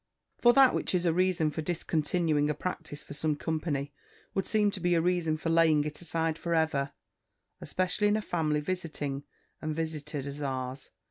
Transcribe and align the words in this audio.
For 0.39 0.51
that 0.53 0.73
which 0.73 0.95
is 0.95 1.05
a 1.05 1.13
reason 1.13 1.51
for 1.51 1.61
discontinuing 1.61 2.49
a 2.49 2.55
practice 2.55 3.03
for 3.03 3.13
some 3.13 3.35
company, 3.35 3.93
would 4.33 4.47
seem 4.47 4.71
to 4.71 4.79
be 4.79 4.95
a 4.95 4.99
reason 4.99 5.37
for 5.37 5.51
laying 5.51 5.83
it 5.83 6.01
aside 6.01 6.39
for 6.39 6.55
ever, 6.55 6.93
especially 7.59 8.07
in 8.07 8.17
a 8.17 8.21
family 8.23 8.61
visiting 8.61 9.25
and 9.61 9.75
visited 9.75 10.25
as 10.25 10.41
ours. 10.41 10.89